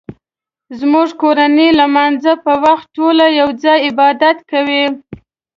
[0.79, 4.83] زموږ کورنۍ د لمانځه په وخت ټول یو ځای عبادت کوي